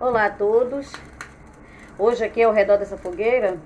Olá 0.00 0.26
a 0.26 0.30
todos. 0.30 0.90
Hoje 1.96 2.24
aqui 2.24 2.42
ao 2.42 2.52
redor 2.52 2.78
dessa 2.78 2.96
fogueira, 2.96 3.56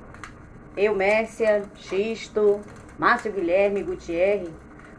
eu, 0.77 0.95
Mércia, 0.95 1.63
Xisto, 1.75 2.61
Márcio 2.99 3.33
Guilherme, 3.33 3.83
Gutierre, 3.83 4.53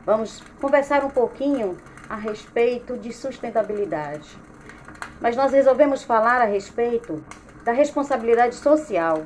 vamos 0.04 0.42
conversar 0.60 1.06
um 1.06 1.10
pouquinho 1.12 1.78
a 2.10 2.16
respeito 2.16 2.98
de 2.98 3.14
sustentabilidade. 3.14 4.28
Mas 5.22 5.36
nós 5.36 5.52
resolvemos 5.52 6.02
falar 6.02 6.42
a 6.42 6.46
respeito 6.46 7.24
da 7.64 7.74
responsabilidade 7.74 8.56
social. 8.56 9.24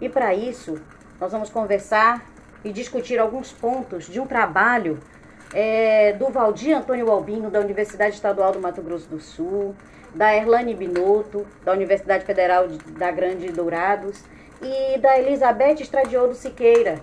E 0.00 0.08
para 0.08 0.32
isso, 0.32 0.80
nós 1.20 1.32
vamos 1.32 1.50
conversar 1.50 2.24
e 2.64 2.72
discutir 2.72 3.18
alguns 3.18 3.50
pontos 3.50 4.06
de 4.06 4.20
um 4.20 4.26
trabalho 4.26 5.00
é, 5.52 6.12
do 6.12 6.28
Valdir 6.28 6.76
Antônio 6.76 7.10
Albino, 7.10 7.50
da 7.50 7.60
Universidade 7.60 8.14
Estadual 8.14 8.52
do 8.52 8.60
Mato 8.60 8.82
Grosso 8.82 9.08
do 9.08 9.20
Sul, 9.20 9.74
da 10.14 10.34
Erlane 10.34 10.74
Binotto, 10.74 11.46
da 11.64 11.72
Universidade 11.72 12.24
Federal 12.24 12.68
da 12.68 13.10
Grande 13.10 13.48
Dourados, 13.48 14.22
e 14.62 14.98
da 14.98 15.18
Elizabeth 15.18 15.80
Estradiodo 15.80 16.34
Siqueira, 16.34 17.00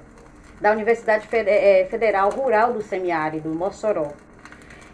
da 0.62 0.72
Universidade 0.72 1.28
é, 1.32 1.88
Federal 1.90 2.30
Rural 2.30 2.74
do 2.74 2.82
Semiárido, 2.82 3.50
Mossoró. 3.50 4.12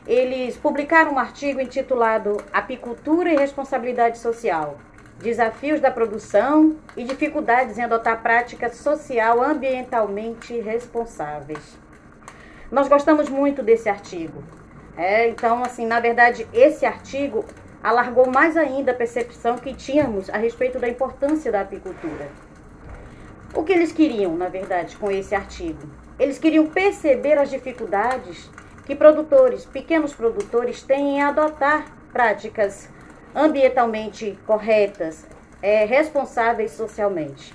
Eles 0.06 0.58
publicaram 0.58 1.14
um 1.14 1.20
artigo 1.20 1.62
intitulado 1.62 2.38
Apicultura 2.52 3.32
e 3.32 3.38
Responsabilidade 3.38 4.18
Social, 4.18 4.78
Desafios 5.20 5.80
da 5.80 5.90
Produção 5.90 6.76
e 6.98 7.04
Dificuldades 7.06 7.78
em 7.78 7.84
Adotar 7.84 8.22
Práticas 8.22 8.76
Social 8.76 9.42
Ambientalmente 9.42 10.60
Responsáveis. 10.60 11.83
Nós 12.74 12.88
gostamos 12.88 13.30
muito 13.30 13.62
desse 13.62 13.88
artigo. 13.88 14.44
É, 14.98 15.30
então, 15.30 15.64
assim, 15.64 15.86
na 15.86 16.00
verdade, 16.00 16.48
esse 16.52 16.88
artigo 16.88 17.46
alargou 17.84 18.26
mais 18.32 18.58
ainda 18.58 18.92
a 18.92 18.96
percepção 18.96 19.60
que 19.60 19.76
tínhamos 19.76 20.28
a 20.32 20.38
respeito 20.38 20.80
da 20.80 20.90
importância 20.90 21.52
da 21.52 21.62
apicultura. 21.62 22.28
O 23.54 23.64
que 23.64 23.72
eles 23.72 23.92
queriam, 23.92 24.36
na 24.36 24.48
verdade, 24.50 24.98
com 24.98 25.12
esse 25.12 25.36
artigo? 25.36 25.88
Eles 26.18 26.40
queriam 26.40 26.66
perceber 26.66 27.38
as 27.38 27.52
dificuldades 27.52 28.50
que 28.88 28.96
produtores, 28.96 29.66
pequenos 29.66 30.16
produtores, 30.16 30.82
têm 30.82 31.18
em 31.18 31.22
adotar 31.22 31.86
práticas 32.12 32.90
ambientalmente 33.36 34.36
corretas, 34.48 35.28
é, 35.62 35.86
responsáveis 35.86 36.72
socialmente. 36.72 37.54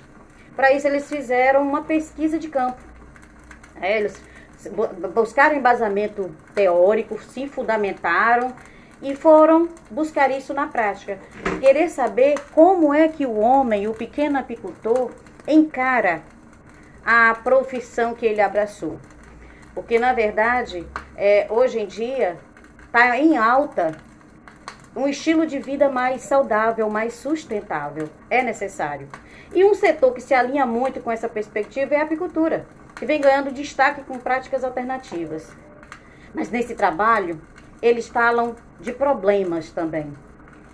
Para 0.55 0.71
isso, 0.71 0.87
eles 0.87 1.09
fizeram 1.09 1.61
uma 1.61 1.83
pesquisa 1.83 2.39
de 2.39 2.47
campo. 2.47 2.79
É, 3.81 3.97
eles 3.99 4.28
buscaram 5.13 5.55
embasamento 5.55 6.29
teórico, 6.53 7.21
se 7.21 7.47
fundamentaram 7.47 8.53
e 9.01 9.15
foram 9.15 9.69
buscar 9.89 10.29
isso 10.29 10.53
na 10.53 10.67
prática. 10.67 11.17
Querer 11.59 11.89
saber 11.89 12.37
como 12.53 12.93
é 12.93 13.07
que 13.07 13.25
o 13.25 13.37
homem, 13.37 13.87
o 13.87 13.93
pequeno 13.93 14.37
apicultor, 14.37 15.11
encara 15.47 16.21
a 17.05 17.33
profissão 17.35 18.13
que 18.13 18.25
ele 18.25 18.41
abraçou. 18.41 18.99
Porque, 19.73 19.97
na 19.97 20.11
verdade, 20.11 20.85
é, 21.15 21.47
hoje 21.49 21.79
em 21.79 21.85
dia 21.85 22.37
está 22.85 23.17
em 23.17 23.37
alta 23.37 23.95
um 24.95 25.07
estilo 25.07 25.45
de 25.45 25.59
vida 25.59 25.87
mais 25.87 26.23
saudável, 26.23 26.89
mais 26.89 27.13
sustentável. 27.13 28.09
É 28.29 28.41
necessário. 28.41 29.07
E 29.53 29.63
um 29.63 29.73
setor 29.73 30.13
que 30.13 30.19
se 30.19 30.33
alinha 30.33 30.65
muito 30.65 30.99
com 30.99 31.11
essa 31.11 31.29
perspectiva 31.29 31.95
é 31.95 31.99
a 31.99 32.03
apicultura 32.03 32.65
que 32.99 33.05
vem 33.05 33.21
ganhando 33.21 33.51
destaque 33.51 34.03
com 34.03 34.19
práticas 34.19 34.63
alternativas. 34.63 35.49
Mas 36.33 36.51
nesse 36.51 36.75
trabalho, 36.75 37.41
eles 37.81 38.09
falam 38.09 38.55
de 38.79 38.91
problemas 38.91 39.71
também. 39.71 40.13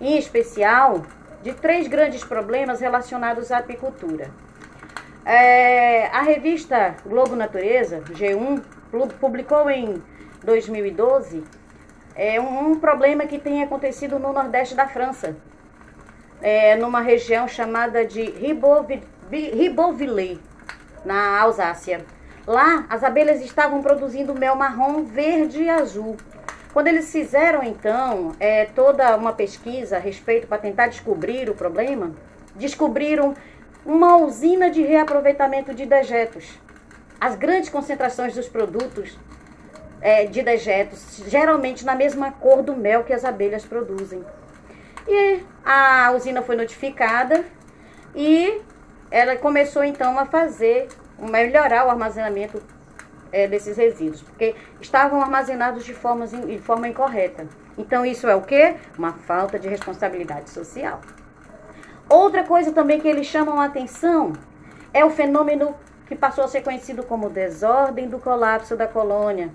Em 0.00 0.18
especial, 0.18 1.06
de 1.42 1.52
três 1.54 1.86
grandes 1.86 2.24
problemas 2.24 2.80
relacionados 2.80 3.52
à 3.52 3.58
apicultura. 3.58 4.30
É, 5.24 6.08
a 6.08 6.22
revista 6.22 6.96
Globo 7.06 7.36
Natureza, 7.36 8.00
G1, 8.10 8.60
publicou 9.20 9.70
em 9.70 10.02
2012 10.42 11.44
é, 12.14 12.40
um, 12.40 12.72
um 12.72 12.80
problema 12.80 13.26
que 13.26 13.38
tem 13.38 13.62
acontecido 13.62 14.18
no 14.18 14.32
nordeste 14.32 14.74
da 14.74 14.88
França, 14.88 15.36
é, 16.42 16.74
numa 16.76 17.00
região 17.00 17.46
chamada 17.46 18.04
de 18.04 18.22
Ribeauvillé, 18.22 18.98
na 21.04 21.40
Alsácia. 21.40 22.15
Lá, 22.46 22.86
as 22.88 23.02
abelhas 23.02 23.40
estavam 23.40 23.82
produzindo 23.82 24.34
mel 24.34 24.54
marrom, 24.54 25.04
verde 25.04 25.62
e 25.62 25.70
azul. 25.70 26.16
Quando 26.72 26.86
eles 26.86 27.10
fizeram, 27.10 27.62
então, 27.62 28.36
é, 28.38 28.66
toda 28.66 29.16
uma 29.16 29.32
pesquisa 29.32 29.96
a 29.96 29.98
respeito 29.98 30.46
para 30.46 30.58
tentar 30.58 30.86
descobrir 30.86 31.50
o 31.50 31.54
problema, 31.54 32.12
descobriram 32.54 33.34
uma 33.84 34.16
usina 34.16 34.70
de 34.70 34.82
reaproveitamento 34.82 35.74
de 35.74 35.86
dejetos. 35.86 36.58
As 37.20 37.34
grandes 37.34 37.68
concentrações 37.68 38.34
dos 38.34 38.48
produtos 38.48 39.18
é, 40.00 40.26
de 40.26 40.42
dejetos, 40.42 41.22
geralmente 41.26 41.84
na 41.84 41.94
mesma 41.94 42.30
cor 42.30 42.62
do 42.62 42.76
mel 42.76 43.04
que 43.04 43.12
as 43.12 43.24
abelhas 43.24 43.64
produzem. 43.64 44.22
E 45.08 45.40
a 45.64 46.12
usina 46.14 46.42
foi 46.42 46.56
notificada 46.56 47.44
e 48.14 48.60
ela 49.10 49.36
começou 49.36 49.82
então 49.82 50.18
a 50.18 50.26
fazer 50.26 50.88
melhorar 51.18 51.86
o 51.86 51.90
armazenamento 51.90 52.62
é, 53.32 53.46
desses 53.46 53.76
resíduos, 53.76 54.22
porque 54.22 54.54
estavam 54.80 55.20
armazenados 55.20 55.84
de, 55.84 55.94
formas, 55.94 56.30
de 56.30 56.58
forma 56.58 56.88
incorreta. 56.88 57.46
Então, 57.76 58.04
isso 58.04 58.26
é 58.28 58.34
o 58.34 58.42
quê? 58.42 58.76
Uma 58.96 59.12
falta 59.12 59.58
de 59.58 59.68
responsabilidade 59.68 60.50
social. 60.50 61.00
Outra 62.08 62.44
coisa 62.44 62.72
também 62.72 63.00
que 63.00 63.08
eles 63.08 63.26
chamam 63.26 63.60
a 63.60 63.64
atenção 63.64 64.32
é 64.94 65.04
o 65.04 65.10
fenômeno 65.10 65.74
que 66.06 66.14
passou 66.14 66.44
a 66.44 66.48
ser 66.48 66.62
conhecido 66.62 67.02
como 67.02 67.28
desordem 67.28 68.08
do 68.08 68.18
colapso 68.18 68.76
da 68.76 68.86
colônia. 68.86 69.50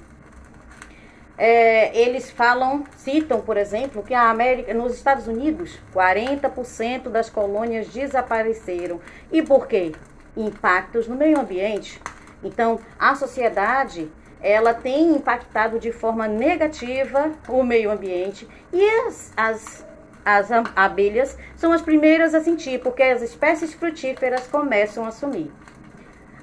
É, 1.37 1.97
eles 1.97 2.29
falam, 2.29 2.83
citam, 2.97 3.41
por 3.41 3.57
exemplo, 3.57 4.03
que 4.03 4.13
a 4.13 4.29
América, 4.29 4.73
nos 4.73 4.93
Estados 4.93 5.27
Unidos, 5.27 5.79
40% 5.95 7.09
das 7.09 7.29
colônias 7.29 7.87
desapareceram. 7.87 8.99
E 9.31 9.41
por 9.41 9.65
quê? 9.65 9.93
Impactos 10.35 11.07
no 11.07 11.15
meio 11.15 11.39
ambiente. 11.39 12.01
Então, 12.43 12.79
a 12.99 13.15
sociedade 13.15 14.09
ela 14.41 14.73
tem 14.73 15.15
impactado 15.15 15.79
de 15.79 15.91
forma 15.91 16.27
negativa 16.27 17.31
o 17.47 17.63
meio 17.63 17.91
ambiente 17.91 18.47
e 18.73 18.83
as, 19.05 19.31
as, 19.37 19.85
as 20.25 20.49
abelhas 20.75 21.37
são 21.55 21.71
as 21.71 21.81
primeiras 21.81 22.33
a 22.33 22.41
sentir, 22.41 22.79
porque 22.81 23.03
as 23.03 23.21
espécies 23.21 23.73
frutíferas 23.73 24.47
começam 24.47 25.05
a 25.05 25.11
sumir. 25.11 25.51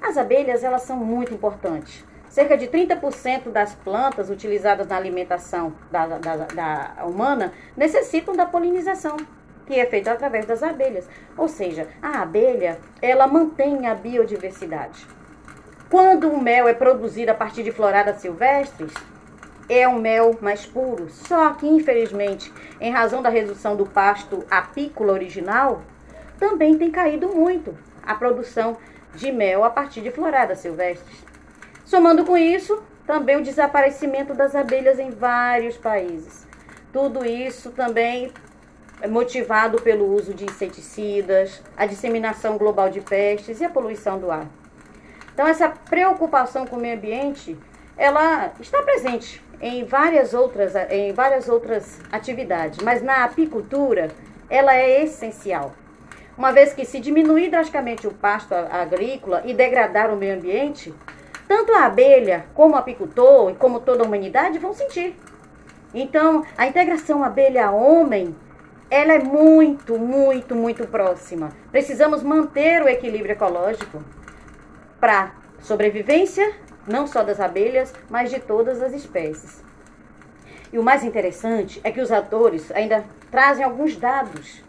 As 0.00 0.16
abelhas 0.16 0.62
elas 0.62 0.82
são 0.82 0.96
muito 0.96 1.34
importantes. 1.34 2.04
Cerca 2.28 2.56
de 2.56 2.68
30% 2.68 3.50
das 3.50 3.74
plantas 3.74 4.30
utilizadas 4.30 4.86
na 4.86 4.96
alimentação 4.96 5.72
da, 5.90 6.06
da, 6.06 6.36
da 6.46 7.04
humana 7.04 7.52
necessitam 7.76 8.36
da 8.36 8.46
polinização 8.46 9.16
que 9.68 9.78
é 9.78 9.84
feito 9.84 10.08
através 10.08 10.46
das 10.46 10.62
abelhas. 10.62 11.06
Ou 11.36 11.46
seja, 11.46 11.86
a 12.00 12.22
abelha, 12.22 12.78
ela 13.02 13.26
mantém 13.26 13.86
a 13.86 13.94
biodiversidade. 13.94 15.06
Quando 15.90 16.30
o 16.30 16.42
mel 16.42 16.66
é 16.66 16.72
produzido 16.72 17.30
a 17.30 17.34
partir 17.34 17.62
de 17.62 17.70
floradas 17.70 18.16
silvestres, 18.16 18.92
é 19.68 19.86
um 19.86 20.00
mel 20.00 20.38
mais 20.40 20.64
puro. 20.64 21.10
Só 21.10 21.52
que, 21.52 21.68
infelizmente, 21.68 22.52
em 22.80 22.90
razão 22.90 23.20
da 23.20 23.28
redução 23.28 23.76
do 23.76 23.84
pasto 23.84 24.42
apícola 24.50 25.12
original, 25.12 25.82
também 26.38 26.78
tem 26.78 26.90
caído 26.90 27.28
muito 27.28 27.76
a 28.02 28.14
produção 28.14 28.78
de 29.14 29.30
mel 29.30 29.64
a 29.64 29.70
partir 29.70 30.00
de 30.00 30.10
floradas 30.10 30.60
silvestres. 30.60 31.24
Somando 31.84 32.24
com 32.24 32.38
isso, 32.38 32.82
também 33.06 33.36
o 33.36 33.42
desaparecimento 33.42 34.32
das 34.32 34.54
abelhas 34.54 34.98
em 34.98 35.10
vários 35.10 35.76
países. 35.76 36.46
Tudo 36.90 37.24
isso 37.24 37.70
também 37.70 38.32
motivado 39.06 39.80
pelo 39.80 40.12
uso 40.12 40.34
de 40.34 40.44
inseticidas, 40.44 41.62
a 41.76 41.86
disseminação 41.86 42.58
global 42.58 42.90
de 42.90 43.00
pestes 43.00 43.60
e 43.60 43.64
a 43.64 43.70
poluição 43.70 44.18
do 44.18 44.30
ar. 44.30 44.46
Então 45.32 45.46
essa 45.46 45.68
preocupação 45.68 46.66
com 46.66 46.76
o 46.76 46.80
meio 46.80 46.96
ambiente, 46.96 47.56
ela 47.96 48.52
está 48.58 48.82
presente 48.82 49.42
em 49.60 49.84
várias 49.84 50.34
outras, 50.34 50.74
em 50.90 51.12
várias 51.12 51.48
outras 51.48 52.00
atividades, 52.10 52.78
mas 52.82 53.02
na 53.02 53.24
apicultura 53.24 54.08
ela 54.50 54.74
é 54.74 55.02
essencial. 55.02 55.72
Uma 56.36 56.52
vez 56.52 56.72
que 56.72 56.84
se 56.84 57.00
diminuir 57.00 57.50
drasticamente 57.50 58.06
o 58.06 58.14
pasto 58.14 58.54
agrícola 58.54 59.42
e 59.44 59.52
degradar 59.52 60.12
o 60.12 60.16
meio 60.16 60.36
ambiente, 60.36 60.94
tanto 61.48 61.72
a 61.72 61.84
abelha 61.86 62.46
como 62.54 62.74
o 62.74 62.78
apicultor 62.78 63.50
e 63.50 63.54
como 63.54 63.80
toda 63.80 64.04
a 64.04 64.06
humanidade 64.06 64.58
vão 64.58 64.72
sentir. 64.72 65.16
Então, 65.92 66.44
a 66.56 66.66
integração 66.66 67.24
abelha-homem 67.24 68.36
ela 68.90 69.12
é 69.12 69.18
muito, 69.18 69.98
muito, 69.98 70.54
muito 70.54 70.86
próxima. 70.86 71.50
Precisamos 71.70 72.22
manter 72.22 72.82
o 72.82 72.88
equilíbrio 72.88 73.32
ecológico 73.32 74.02
para 75.00 75.32
sobrevivência 75.60 76.54
não 76.88 77.06
só 77.06 77.22
das 77.22 77.38
abelhas, 77.38 77.92
mas 78.08 78.30
de 78.30 78.40
todas 78.40 78.82
as 78.82 78.92
espécies. 78.92 79.62
E 80.72 80.78
o 80.78 80.82
mais 80.82 81.04
interessante 81.04 81.80
é 81.84 81.92
que 81.92 82.00
os 82.00 82.10
autores 82.10 82.70
ainda 82.72 83.04
trazem 83.30 83.64
alguns 83.64 83.96
dados 83.96 84.62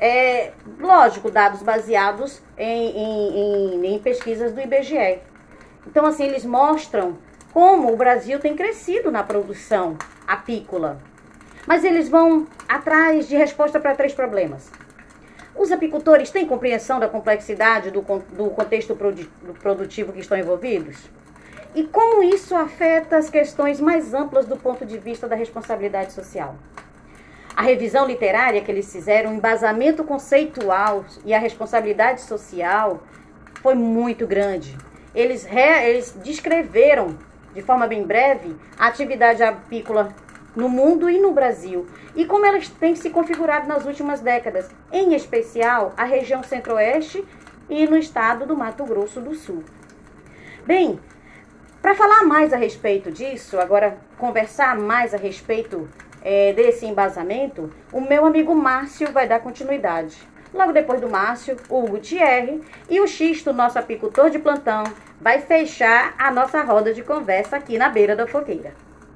é, 0.00 0.52
lógico, 0.78 1.30
dados 1.30 1.62
baseados 1.62 2.40
em, 2.56 2.90
em, 2.90 3.84
em, 3.84 3.94
em 3.94 3.98
pesquisas 3.98 4.52
do 4.52 4.60
IBGE. 4.60 5.18
Então, 5.86 6.06
assim, 6.06 6.24
eles 6.24 6.44
mostram 6.44 7.18
como 7.52 7.92
o 7.92 7.96
Brasil 7.96 8.38
tem 8.38 8.54
crescido 8.54 9.10
na 9.10 9.22
produção 9.22 9.96
apícola. 10.26 11.00
Mas 11.68 11.84
eles 11.84 12.08
vão 12.08 12.46
atrás 12.66 13.28
de 13.28 13.36
resposta 13.36 13.78
para 13.78 13.94
três 13.94 14.14
problemas. 14.14 14.70
Os 15.54 15.70
apicultores 15.70 16.30
têm 16.30 16.46
compreensão 16.46 16.98
da 16.98 17.10
complexidade 17.10 17.90
do, 17.90 18.00
do 18.00 18.48
contexto 18.48 18.96
produtivo 19.60 20.14
que 20.14 20.20
estão 20.20 20.38
envolvidos? 20.38 20.96
E 21.74 21.84
como 21.84 22.22
isso 22.22 22.56
afeta 22.56 23.18
as 23.18 23.28
questões 23.28 23.82
mais 23.82 24.14
amplas 24.14 24.46
do 24.46 24.56
ponto 24.56 24.86
de 24.86 24.96
vista 24.96 25.28
da 25.28 25.36
responsabilidade 25.36 26.14
social? 26.14 26.56
A 27.54 27.60
revisão 27.60 28.06
literária 28.06 28.62
que 28.62 28.70
eles 28.70 28.90
fizeram, 28.90 29.32
o 29.32 29.34
embasamento 29.34 30.02
conceitual 30.02 31.04
e 31.22 31.34
a 31.34 31.38
responsabilidade 31.38 32.22
social 32.22 33.02
foi 33.60 33.74
muito 33.74 34.26
grande. 34.26 34.74
Eles, 35.14 35.44
re, 35.44 35.86
eles 35.86 36.16
descreveram 36.24 37.18
de 37.52 37.60
forma 37.60 37.86
bem 37.86 38.04
breve 38.04 38.56
a 38.78 38.86
atividade 38.86 39.42
apícola 39.42 40.14
no 40.54 40.68
mundo 40.68 41.08
e 41.08 41.18
no 41.18 41.32
Brasil 41.32 41.86
e 42.14 42.24
como 42.24 42.44
elas 42.44 42.68
têm 42.68 42.96
se 42.96 43.10
configurado 43.10 43.68
nas 43.68 43.84
últimas 43.84 44.20
décadas, 44.20 44.68
em 44.90 45.14
especial 45.14 45.92
a 45.96 46.04
região 46.04 46.42
centro-oeste 46.42 47.24
e 47.68 47.86
no 47.86 47.96
estado 47.96 48.46
do 48.46 48.56
Mato 48.56 48.84
Grosso 48.84 49.20
do 49.20 49.34
Sul. 49.34 49.62
Bem, 50.66 50.98
para 51.80 51.94
falar 51.94 52.24
mais 52.24 52.52
a 52.52 52.56
respeito 52.56 53.10
disso, 53.10 53.58
agora 53.60 53.98
conversar 54.18 54.76
mais 54.76 55.14
a 55.14 55.16
respeito 55.16 55.88
é, 56.22 56.52
desse 56.52 56.84
embasamento, 56.86 57.70
o 57.92 58.00
meu 58.00 58.26
amigo 58.26 58.54
Márcio 58.54 59.12
vai 59.12 59.28
dar 59.28 59.40
continuidade. 59.40 60.16
Logo 60.52 60.72
depois 60.72 61.00
do 61.00 61.08
Márcio, 61.08 61.56
o 61.68 61.84
Hugo 61.84 61.98
Thierry 61.98 62.62
e 62.88 63.00
o 63.00 63.06
Xisto, 63.06 63.52
nosso 63.52 63.78
apicultor 63.78 64.30
de 64.30 64.38
plantão, 64.38 64.82
vai 65.20 65.40
fechar 65.40 66.14
a 66.18 66.30
nossa 66.30 66.62
roda 66.62 66.92
de 66.92 67.02
conversa 67.02 67.56
aqui 67.56 67.76
na 67.78 67.88
beira 67.88 68.16
da 68.16 68.26
fogueira. 68.26 68.72